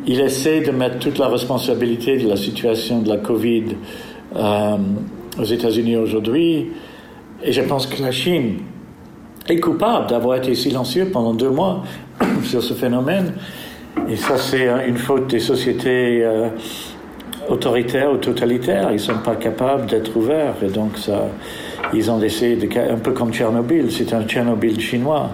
qu'il 0.04 0.20
essaie 0.20 0.60
de 0.60 0.70
mettre 0.70 0.98
toute 0.98 1.18
la 1.18 1.28
responsabilité 1.28 2.18
de 2.18 2.28
la 2.28 2.36
situation 2.36 3.00
de 3.00 3.08
la 3.08 3.18
Covid 3.18 3.64
euh, 4.36 4.76
aux 5.38 5.44
États-Unis 5.44 5.96
aujourd'hui. 5.96 6.68
Et 7.42 7.52
je 7.52 7.62
pense 7.62 7.86
que 7.86 8.02
la 8.02 8.10
Chine 8.10 8.58
est 9.48 9.60
coupable 9.60 10.08
d'avoir 10.08 10.38
été 10.38 10.54
silencieux 10.54 11.10
pendant 11.12 11.34
deux 11.34 11.50
mois 11.50 11.82
sur 12.44 12.62
ce 12.62 12.74
phénomène. 12.74 13.34
Et 14.08 14.16
ça, 14.16 14.36
c'est 14.36 14.68
une 14.86 14.96
faute 14.96 15.28
des 15.28 15.40
sociétés 15.40 16.26
autoritaires 17.48 18.12
ou 18.12 18.16
totalitaires. 18.16 18.88
Ils 18.90 18.94
ne 18.94 18.98
sont 18.98 19.18
pas 19.18 19.36
capables 19.36 19.86
d'être 19.86 20.16
ouverts. 20.16 20.54
Et 20.62 20.68
donc, 20.68 20.96
ça, 20.96 21.28
ils 21.92 22.10
ont 22.10 22.20
essayé 22.22 22.56
de, 22.56 22.68
un 22.78 22.98
peu 22.98 23.12
comme 23.12 23.32
Tchernobyl, 23.32 23.90
c'est 23.90 24.12
un 24.12 24.24
Tchernobyl 24.24 24.80
chinois. 24.80 25.30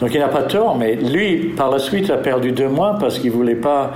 Donc 0.00 0.12
il 0.12 0.20
n'a 0.20 0.28
pas 0.28 0.42
tort, 0.42 0.76
mais 0.76 0.94
lui, 0.94 1.52
par 1.56 1.70
la 1.70 1.78
suite, 1.78 2.10
a 2.10 2.16
perdu 2.16 2.52
deux 2.52 2.68
mois 2.68 2.96
parce 3.00 3.18
qu'il 3.18 3.30
ne 3.30 3.36
voulait 3.36 3.54
pas 3.54 3.92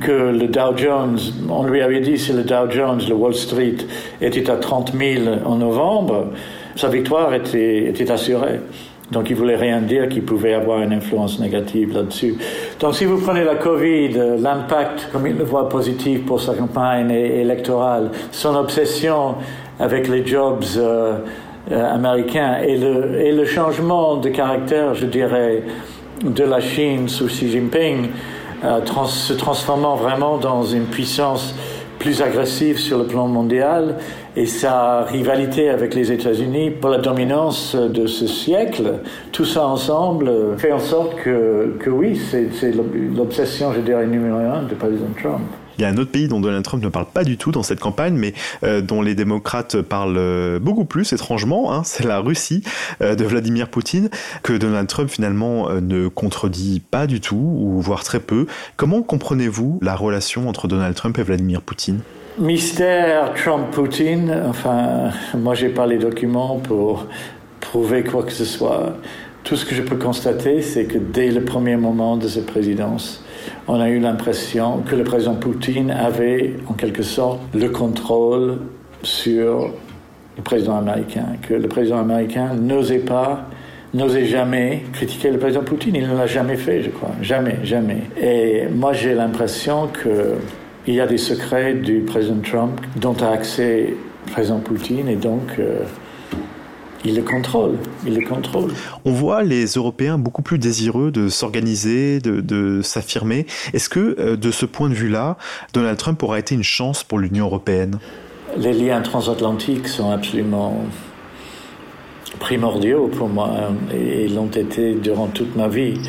que 0.00 0.12
le 0.12 0.48
Dow 0.48 0.76
Jones, 0.76 1.18
on 1.48 1.64
lui 1.64 1.82
avait 1.82 2.00
dit 2.00 2.18
si 2.18 2.32
le 2.32 2.42
Dow 2.42 2.70
Jones, 2.70 3.00
le 3.08 3.14
Wall 3.14 3.34
Street, 3.34 3.76
était 4.20 4.50
à 4.50 4.56
30 4.56 4.92
000 4.94 5.24
en 5.44 5.56
novembre, 5.56 6.26
sa 6.76 6.88
victoire 6.88 7.34
était, 7.34 8.10
assurée. 8.10 8.60
Donc 9.10 9.28
il 9.28 9.36
voulait 9.36 9.56
rien 9.56 9.80
dire 9.82 10.08
qu'il 10.08 10.22
pouvait 10.22 10.54
avoir 10.54 10.80
une 10.80 10.92
influence 10.92 11.38
négative 11.38 11.92
là-dessus. 11.94 12.36
Donc 12.80 12.94
si 12.94 13.04
vous 13.04 13.18
prenez 13.18 13.44
la 13.44 13.56
Covid, 13.56 14.38
l'impact, 14.38 15.10
comme 15.12 15.26
il 15.26 15.36
le 15.36 15.44
voit 15.44 15.68
positif 15.68 16.24
pour 16.24 16.40
sa 16.40 16.54
campagne 16.54 17.10
électorale, 17.10 18.10
son 18.32 18.56
obsession 18.56 19.34
avec 19.78 20.08
les 20.08 20.26
jobs 20.26 20.64
euh, 20.78 21.18
euh, 21.70 21.94
américains 21.94 22.58
et 22.58 22.76
le, 22.76 23.20
et 23.20 23.32
le 23.32 23.44
changement 23.46 24.16
de 24.16 24.28
caractère, 24.28 24.94
je 24.94 25.06
dirais, 25.06 25.62
de 26.22 26.44
la 26.44 26.60
Chine 26.60 27.08
sous 27.08 27.26
Xi 27.26 27.50
Jinping, 27.50 28.08
euh, 28.64 28.80
se 29.06 29.32
transformant 29.32 29.96
vraiment 29.96 30.36
dans 30.36 30.62
une 30.62 30.84
puissance 30.84 31.54
plus 31.98 32.20
agressive 32.20 32.78
sur 32.78 32.98
le 32.98 33.06
plan 33.06 33.26
mondial 33.28 33.96
et 34.36 34.44
sa 34.44 35.04
rivalité 35.04 35.70
avec 35.70 35.94
les 35.94 36.12
États-Unis 36.12 36.70
pour 36.70 36.90
la 36.90 36.98
dominance 36.98 37.74
de 37.74 38.06
ce 38.06 38.26
siècle, 38.26 39.00
tout 39.32 39.46
ça 39.46 39.66
ensemble 39.66 40.30
fait 40.58 40.72
en 40.72 40.80
sorte 40.80 41.14
que, 41.16 41.76
que 41.80 41.88
oui, 41.88 42.20
c'est 42.30 42.74
l'obsession, 43.16 43.72
je 43.72 43.80
dirais, 43.80 44.06
numéro 44.06 44.36
un 44.36 44.64
de 44.64 44.74
président 44.74 45.06
Trump. 45.18 45.63
Il 45.78 45.82
y 45.82 45.84
a 45.84 45.88
un 45.88 45.96
autre 45.96 46.10
pays 46.10 46.28
dont 46.28 46.40
Donald 46.40 46.64
Trump 46.64 46.82
ne 46.82 46.88
parle 46.88 47.06
pas 47.06 47.24
du 47.24 47.36
tout 47.36 47.50
dans 47.50 47.62
cette 47.62 47.80
campagne, 47.80 48.14
mais 48.14 48.34
euh, 48.62 48.80
dont 48.80 49.02
les 49.02 49.14
démocrates 49.14 49.80
parlent 49.80 50.16
euh, 50.18 50.58
beaucoup 50.58 50.84
plus, 50.84 51.12
étrangement, 51.12 51.72
hein, 51.72 51.82
c'est 51.84 52.04
la 52.04 52.20
Russie 52.20 52.62
euh, 53.02 53.14
de 53.14 53.24
Vladimir 53.24 53.68
Poutine, 53.68 54.10
que 54.42 54.52
Donald 54.52 54.88
Trump 54.88 55.10
finalement 55.10 55.68
ne 55.70 56.08
contredit 56.08 56.80
pas 56.80 57.06
du 57.06 57.20
tout, 57.20 57.36
ou 57.36 57.80
voire 57.80 58.04
très 58.04 58.20
peu. 58.20 58.46
Comment 58.76 59.02
comprenez-vous 59.02 59.78
la 59.82 59.96
relation 59.96 60.48
entre 60.48 60.68
Donald 60.68 60.94
Trump 60.94 61.18
et 61.18 61.22
Vladimir 61.22 61.62
Poutine? 61.62 62.00
Mystère 62.38 63.32
Trump-Poutine, 63.34 64.42
enfin, 64.48 65.10
moi 65.34 65.54
j'ai 65.54 65.68
pas 65.68 65.86
les 65.86 65.98
documents 65.98 66.58
pour 66.58 67.06
prouver 67.60 68.02
quoi 68.02 68.24
que 68.24 68.32
ce 68.32 68.44
soit. 68.44 68.94
Tout 69.44 69.56
ce 69.56 69.66
que 69.66 69.74
je 69.74 69.82
peux 69.82 69.96
constater, 69.96 70.62
c'est 70.62 70.84
que 70.84 70.96
dès 70.96 71.30
le 71.30 71.42
premier 71.42 71.76
moment 71.76 72.16
de 72.16 72.28
cette 72.28 72.46
présidence, 72.46 73.22
on 73.68 73.78
a 73.78 73.90
eu 73.90 73.98
l'impression 73.98 74.78
que 74.78 74.96
le 74.96 75.04
président 75.04 75.34
Poutine 75.34 75.90
avait 75.90 76.54
en 76.66 76.72
quelque 76.72 77.02
sorte 77.02 77.40
le 77.54 77.68
contrôle 77.68 78.56
sur 79.02 79.70
le 80.38 80.42
président 80.42 80.78
américain, 80.78 81.26
que 81.46 81.52
le 81.52 81.68
président 81.68 81.98
américain 81.98 82.54
n'osait 82.54 83.00
pas, 83.00 83.46
n'osait 83.92 84.24
jamais 84.24 84.82
critiquer 84.94 85.30
le 85.30 85.38
président 85.38 85.62
Poutine. 85.62 85.94
Il 85.94 86.08
ne 86.08 86.16
l'a 86.16 86.26
jamais 86.26 86.56
fait, 86.56 86.80
je 86.80 86.88
crois. 86.88 87.12
Jamais, 87.20 87.58
jamais. 87.64 88.00
Et 88.18 88.66
moi, 88.74 88.94
j'ai 88.94 89.12
l'impression 89.12 89.88
qu'il 89.88 90.94
y 90.94 91.00
a 91.00 91.06
des 91.06 91.18
secrets 91.18 91.74
du 91.74 92.00
président 92.00 92.40
Trump 92.40 92.80
dont 92.96 93.16
a 93.20 93.28
accès 93.28 93.94
le 94.26 94.32
président 94.32 94.60
Poutine 94.60 95.06
et 95.06 95.16
donc... 95.16 95.58
Euh, 95.58 95.80
il 97.04 97.16
le 97.16 97.22
contrôle. 97.22 97.76
Il 98.06 98.14
le 98.14 98.26
contrôle. 98.26 98.72
On 99.04 99.12
voit 99.12 99.42
les 99.42 99.66
Européens 99.66 100.18
beaucoup 100.18 100.42
plus 100.42 100.58
désireux 100.58 101.10
de 101.10 101.28
s'organiser, 101.28 102.18
de, 102.20 102.80
s'affirmer. 102.82 103.46
Est-ce 103.72 103.88
que, 103.88 104.16
euh, 104.18 104.36
de 104.36 104.50
ce 104.50 104.66
point 104.66 104.88
de 104.88 104.94
vue-là, 104.94 105.36
Donald 105.72 105.98
Trump 105.98 106.22
aura 106.22 106.38
été 106.38 106.54
une 106.54 106.62
chance 106.62 107.04
pour 107.04 107.18
l'Union 107.18 107.46
européenne? 107.46 107.98
Les 108.56 108.72
liens 108.72 109.02
transatlantiques 109.02 109.88
sont 109.88 110.10
absolument 110.10 110.84
primordiaux 112.38 113.08
pour 113.08 113.28
moi 113.28 113.50
et 113.92 114.28
l'ont 114.28 114.48
été 114.48 114.94
durant 114.94 115.26
toute 115.26 115.56
ma 115.56 115.68
vie. 115.68 116.00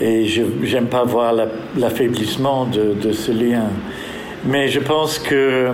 Et 0.00 0.26
je 0.26 0.42
n'aime 0.42 0.88
pas 0.88 1.04
voir 1.04 1.34
l'affaiblissement 1.76 2.64
de, 2.66 2.94
de 2.94 3.12
ce 3.12 3.30
lien. 3.30 3.68
Mais 4.44 4.68
je 4.68 4.80
pense 4.80 5.18
que 5.18 5.72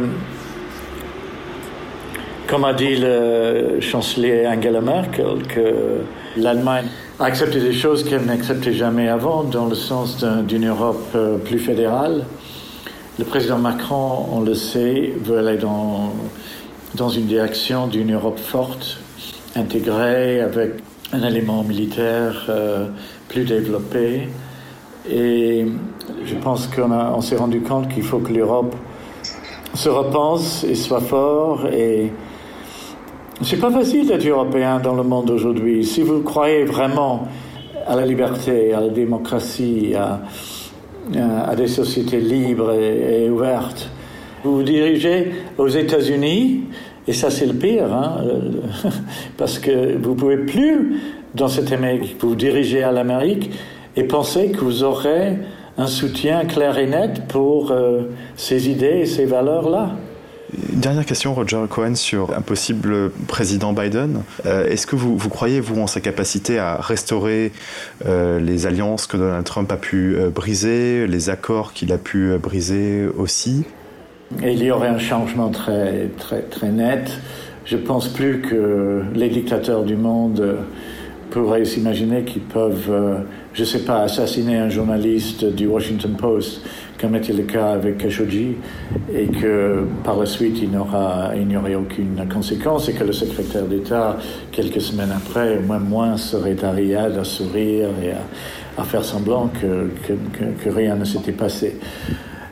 comme 2.48 2.64
a 2.64 2.72
dit 2.72 2.96
le 2.96 3.78
chancelier 3.80 4.46
Angela 4.46 4.80
Merkel, 4.80 5.46
que 5.46 6.00
l'Allemagne 6.36 6.86
a 7.20 7.24
accepté 7.26 7.60
des 7.60 7.74
choses 7.74 8.04
qu'elle 8.04 8.24
n'acceptait 8.24 8.72
jamais 8.72 9.08
avant, 9.08 9.44
dans 9.44 9.66
le 9.66 9.74
sens 9.74 10.24
d'une 10.46 10.66
Europe 10.66 11.10
euh, 11.14 11.36
plus 11.36 11.58
fédérale. 11.58 12.24
Le 13.18 13.24
président 13.26 13.58
Macron, 13.58 14.26
on 14.32 14.40
le 14.40 14.54
sait, 14.54 15.12
veut 15.22 15.38
aller 15.38 15.58
dans, 15.58 16.14
dans 16.94 17.10
une 17.10 17.26
direction 17.26 17.86
d'une 17.86 18.14
Europe 18.14 18.38
forte, 18.38 18.98
intégrée, 19.54 20.40
avec 20.40 20.70
un 21.12 21.22
élément 21.22 21.62
militaire 21.64 22.46
euh, 22.48 22.86
plus 23.28 23.44
développé. 23.44 24.28
Et 25.10 25.66
je 26.24 26.34
pense 26.36 26.66
qu'on 26.66 26.92
on 26.92 27.20
s'est 27.20 27.36
rendu 27.36 27.60
compte 27.60 27.92
qu'il 27.92 28.04
faut 28.04 28.20
que 28.20 28.32
l'Europe 28.32 28.74
se 29.74 29.90
repense 29.90 30.64
et 30.64 30.74
soit 30.74 31.00
fort 31.00 31.66
et 31.66 32.10
c'est 33.42 33.60
pas 33.60 33.70
facile 33.70 34.06
d'être 34.06 34.26
européen 34.26 34.80
dans 34.80 34.94
le 34.94 35.04
monde 35.04 35.30
aujourd'hui. 35.30 35.84
Si 35.84 36.02
vous 36.02 36.22
croyez 36.22 36.64
vraiment 36.64 37.28
à 37.86 37.94
la 37.94 38.04
liberté, 38.04 38.72
à 38.72 38.80
la 38.80 38.88
démocratie, 38.88 39.94
à, 39.94 41.54
des 41.56 41.68
sociétés 41.68 42.20
libres 42.20 42.72
et, 42.72 43.30
ouvertes, 43.30 43.90
vous 44.42 44.56
vous 44.56 44.62
dirigez 44.62 45.30
aux 45.56 45.68
États-Unis, 45.68 46.64
et 47.06 47.12
ça 47.12 47.30
c'est 47.30 47.46
le 47.46 47.54
pire, 47.54 47.92
hein, 47.92 48.24
parce 49.38 49.58
que 49.58 49.96
vous 49.96 50.14
pouvez 50.14 50.38
plus 50.38 51.00
dans 51.34 51.48
cette 51.48 51.72
Amérique, 51.72 52.16
vous 52.20 52.30
vous 52.30 52.34
dirigez 52.34 52.82
à 52.82 52.92
l'Amérique 52.92 53.50
et 53.96 54.02
pensez 54.02 54.50
que 54.50 54.64
vous 54.64 54.82
aurez 54.82 55.38
un 55.78 55.86
soutien 55.86 56.44
clair 56.44 56.76
et 56.76 56.88
net 56.88 57.22
pour 57.28 57.70
euh, 57.70 58.02
ces 58.36 58.68
idées 58.68 59.00
et 59.02 59.06
ces 59.06 59.24
valeurs-là. 59.24 59.92
Dernière 60.56 61.04
question, 61.04 61.34
Roger 61.34 61.60
Cohen, 61.68 61.94
sur 61.94 62.34
un 62.34 62.40
possible 62.40 63.10
président 63.26 63.74
Biden. 63.74 64.22
Euh, 64.46 64.66
est-ce 64.66 64.86
que 64.86 64.96
vous, 64.96 65.16
croyez, 65.28 65.60
vous, 65.60 65.78
en 65.80 65.86
sa 65.86 66.00
capacité 66.00 66.58
à 66.58 66.76
restaurer 66.76 67.52
euh, 68.06 68.40
les 68.40 68.66
alliances 68.66 69.06
que 69.06 69.18
Donald 69.18 69.44
Trump 69.44 69.70
a 69.70 69.76
pu 69.76 70.16
euh, 70.16 70.30
briser, 70.30 71.06
les 71.06 71.28
accords 71.28 71.74
qu'il 71.74 71.92
a 71.92 71.98
pu 71.98 72.38
briser 72.38 73.06
aussi? 73.18 73.64
Il 74.42 74.62
y 74.62 74.70
aurait 74.70 74.88
un 74.88 74.98
changement 74.98 75.50
très, 75.50 76.08
très, 76.16 76.40
très 76.40 76.70
net. 76.70 77.10
Je 77.66 77.76
pense 77.76 78.08
plus 78.08 78.40
que 78.40 79.02
les 79.14 79.28
dictateurs 79.28 79.84
du 79.84 79.96
monde 79.96 80.56
pourraient 81.30 81.66
s'imaginer 81.66 82.24
qu'ils 82.24 82.42
peuvent, 82.42 83.24
je 83.52 83.60
ne 83.60 83.66
sais 83.66 83.84
pas, 83.84 84.00
assassiner 84.00 84.56
un 84.56 84.70
journaliste 84.70 85.44
du 85.44 85.66
Washington 85.66 86.16
Post 86.16 86.62
comme 87.00 87.14
était 87.14 87.32
le 87.32 87.44
cas 87.44 87.72
avec 87.72 87.98
Khashoggi, 87.98 88.56
et 89.14 89.26
que 89.26 89.84
par 90.04 90.18
la 90.18 90.26
suite 90.26 90.58
il 90.60 90.70
n'y 90.70 91.56
aurait 91.56 91.74
aucune 91.74 92.26
conséquence, 92.32 92.88
et 92.88 92.92
que 92.92 93.04
le 93.04 93.12
secrétaire 93.12 93.64
d'État, 93.64 94.16
quelques 94.52 94.80
semaines 94.80 95.12
après, 95.16 95.60
moins 95.60 95.78
moins, 95.78 96.16
serait 96.16 96.62
à 96.64 96.72
Riyad 96.72 97.16
à 97.16 97.24
sourire 97.24 97.88
et 98.02 98.12
à, 98.76 98.84
faire 98.84 99.04
semblant 99.04 99.48
que, 99.60 99.90
rien 100.70 100.96
ne 100.96 101.04
s'était 101.04 101.32
passé. 101.32 101.78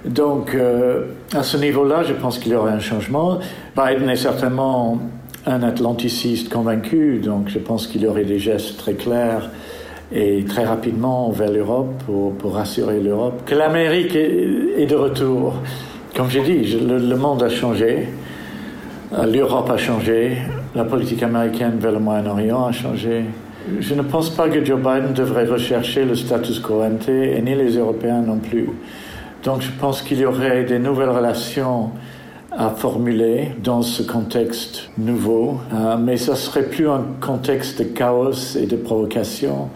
Donc, 0.04 0.54
euh, 0.54 1.06
à 1.34 1.42
ce 1.42 1.56
niveau-là, 1.56 2.04
je 2.04 2.12
pense 2.12 2.38
qu'il 2.38 2.52
y 2.52 2.54
aurait 2.54 2.72
un 2.72 2.80
changement. 2.80 3.38
Biden 3.76 4.08
est 4.08 4.16
certainement 4.16 5.00
un 5.46 5.62
atlanticiste 5.62 6.48
convaincu, 6.48 7.18
donc 7.18 7.48
je 7.48 7.58
pense 7.58 7.86
qu'il 7.86 8.02
y 8.02 8.06
aurait 8.06 8.24
des 8.24 8.38
gestes 8.38 8.76
très 8.76 8.94
clairs 8.94 9.50
et 10.12 10.44
très 10.44 10.64
rapidement 10.64 11.30
vers 11.30 11.50
l'Europe 11.50 12.02
pour, 12.06 12.54
rassurer 12.54 13.00
l'Europe. 13.00 13.42
Que 13.44 13.54
l'Amérique 13.54 14.14
est, 14.14 14.86
de 14.86 14.94
retour. 14.94 15.54
Comme 16.16 16.30
j'ai 16.30 16.42
dit, 16.42 16.78
le, 16.78 17.16
monde 17.16 17.42
a 17.42 17.48
changé, 17.48 18.08
euh, 19.12 19.26
l'Europe 19.26 19.68
a 19.70 19.76
changé, 19.76 20.38
la 20.74 20.84
politique 20.84 21.22
américaine 21.22 21.74
vers 21.78 21.92
le 21.92 21.98
Moyen-Orient 21.98 22.66
a 22.66 22.72
changé. 22.72 23.24
Je 23.80 23.94
ne 23.94 24.02
pense 24.02 24.30
pas 24.30 24.48
que 24.48 24.64
Joe 24.64 24.78
Biden 24.78 25.12
devrait 25.12 25.44
rechercher 25.44 26.04
le 26.04 26.14
status 26.14 26.60
quo 26.60 26.82
ante, 26.82 27.08
et 27.08 27.42
ni 27.42 27.54
les 27.54 27.76
Européens 27.76 28.20
non 28.20 28.38
plus. 28.38 28.68
Donc 29.42 29.60
je 29.60 29.70
pense 29.78 30.02
qu'il 30.02 30.18
y 30.18 30.24
aurait 30.24 30.64
des 30.64 30.78
nouvelles 30.78 31.10
relations 31.10 31.90
à 32.56 32.70
formuler 32.70 33.50
dans 33.62 33.82
ce 33.82 34.02
contexte 34.02 34.88
nouveau, 34.96 35.60
euh, 35.74 35.96
mais 35.98 36.16
ce 36.16 36.34
serait 36.34 36.62
plus 36.62 36.88
un 36.88 37.04
contexte 37.20 37.78
de 37.80 37.84
chaos 37.84 38.56
et 38.56 38.66
de 38.66 38.76
provocation, 38.76 39.68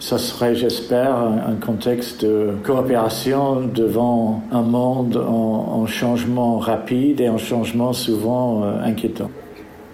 ça 0.00 0.16
serait, 0.16 0.54
j'espère, 0.54 1.14
un, 1.14 1.56
contexte 1.60 2.24
de 2.24 2.54
coopération 2.64 3.60
devant 3.60 4.42
un 4.50 4.62
monde 4.62 5.16
en, 5.16 5.86
changement 5.86 6.58
rapide 6.58 7.20
et 7.20 7.28
en 7.28 7.36
changement 7.36 7.92
souvent 7.92 8.64
euh, 8.64 8.82
inquiétant. 8.82 9.30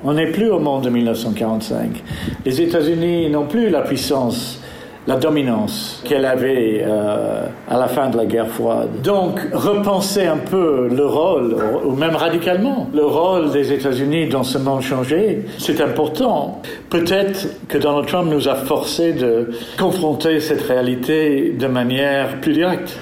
On 0.04 0.14
n'est 0.14 0.30
plus 0.30 0.48
au 0.50 0.60
monde 0.60 0.84
de 0.84 0.90
1945. 0.90 2.02
Les 2.44 2.60
États-Unis 2.60 3.30
n'ont 3.30 3.46
plus 3.46 3.68
la 3.68 3.82
puissance 3.82 4.60
la 5.06 5.16
dominance 5.16 6.02
qu'elle 6.04 6.25
avait 6.25 6.84
euh, 6.84 7.46
à 7.68 7.78
la 7.78 7.86
fin 7.86 8.08
de 8.10 8.16
la 8.16 8.26
guerre 8.26 8.48
froide. 8.48 8.88
Donc, 9.02 9.40
repenser 9.52 10.26
un 10.26 10.38
peu 10.38 10.88
le 10.88 11.06
rôle, 11.06 11.56
ou 11.84 11.92
même 11.92 12.16
radicalement, 12.16 12.88
le 12.92 13.04
rôle 13.04 13.50
des 13.52 13.72
États-Unis 13.72 14.28
dans 14.28 14.42
ce 14.42 14.58
monde 14.58 14.82
changé, 14.82 15.42
c'est 15.58 15.80
important. 15.80 16.60
Peut-être 16.90 17.46
que 17.68 17.78
Donald 17.78 18.06
Trump 18.06 18.30
nous 18.30 18.48
a 18.48 18.56
forcé 18.56 19.12
de 19.12 19.50
confronter 19.78 20.40
cette 20.40 20.62
réalité 20.62 21.54
de 21.58 21.66
manière 21.66 22.40
plus 22.40 22.52
directe. 22.52 22.98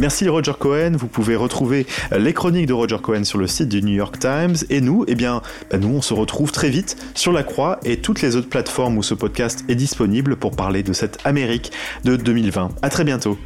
Merci 0.00 0.28
Roger 0.28 0.52
Cohen. 0.58 0.92
Vous 0.96 1.06
pouvez 1.06 1.36
retrouver 1.36 1.86
euh, 2.12 2.18
les 2.18 2.32
chroniques 2.32 2.66
de 2.66 2.72
Roger 2.72 2.98
Cohen 3.00 3.24
sur 3.24 3.38
le 3.38 3.46
site 3.46 3.68
du 3.68 3.82
New 3.82 3.94
York 3.94 4.18
Times. 4.18 4.56
Et 4.70 4.80
nous, 4.80 5.04
eh 5.06 5.14
bien, 5.14 5.40
bah, 5.70 5.78
nous, 5.78 5.88
on 5.88 6.02
se 6.02 6.14
retrouve 6.14 6.50
très 6.50 6.68
vite 6.68 6.96
sur 7.14 7.32
la 7.32 7.42
Croix 7.42 7.78
et 7.84 7.98
toutes 7.98 8.20
les 8.20 8.36
autres 8.36 8.48
plateformes 8.48 8.98
où 8.98 9.02
ce 9.02 9.14
podcast 9.14 9.64
est 9.68 9.76
disponible 9.76 10.36
pour 10.36 10.56
parler 10.56 10.82
de 10.82 10.92
cette 10.92 11.18
Amérique 11.24 11.70
de 12.04 12.16
2020. 12.16 12.70
À 12.82 12.90
très 12.90 13.04
bientôt. 13.04 13.38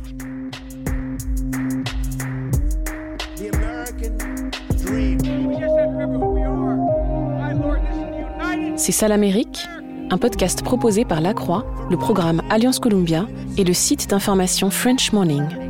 C'est 8.76 8.93
ça 8.93 9.09
l'Amérique 9.09 9.69
un 10.11 10.19
podcast 10.19 10.62
proposé 10.62 11.05
par 11.05 11.21
La 11.21 11.35
Croix, 11.35 11.67
le 11.90 11.97
programme 11.97 12.43
Alliance 12.50 12.78
Columbia 12.78 13.26
et 13.57 13.64
le 13.64 13.75
site 13.75 14.09
d'information 14.09 14.71
French 14.71 15.12
Morning. 15.12 15.68